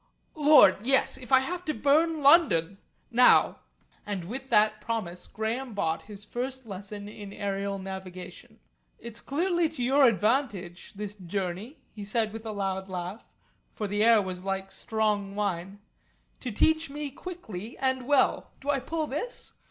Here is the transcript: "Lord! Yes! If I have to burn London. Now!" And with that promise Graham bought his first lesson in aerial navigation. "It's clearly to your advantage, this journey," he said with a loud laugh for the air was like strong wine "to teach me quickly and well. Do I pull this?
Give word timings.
"Lord! 0.33 0.77
Yes! 0.83 1.15
If 1.19 1.31
I 1.31 1.41
have 1.41 1.63
to 1.65 1.75
burn 1.75 2.23
London. 2.23 2.79
Now!" 3.11 3.59
And 4.03 4.23
with 4.25 4.49
that 4.49 4.81
promise 4.81 5.27
Graham 5.27 5.75
bought 5.75 6.01
his 6.01 6.25
first 6.25 6.65
lesson 6.65 7.07
in 7.07 7.31
aerial 7.31 7.77
navigation. 7.77 8.59
"It's 8.97 9.21
clearly 9.21 9.69
to 9.69 9.83
your 9.83 10.05
advantage, 10.05 10.93
this 10.95 11.15
journey," 11.15 11.77
he 11.93 12.03
said 12.03 12.33
with 12.33 12.47
a 12.47 12.51
loud 12.51 12.89
laugh 12.89 13.23
for 13.75 13.87
the 13.87 14.03
air 14.03 14.23
was 14.23 14.43
like 14.43 14.71
strong 14.71 15.35
wine 15.35 15.77
"to 16.39 16.49
teach 16.49 16.89
me 16.89 17.11
quickly 17.11 17.77
and 17.77 18.07
well. 18.07 18.49
Do 18.59 18.71
I 18.71 18.79
pull 18.79 19.05
this? 19.05 19.53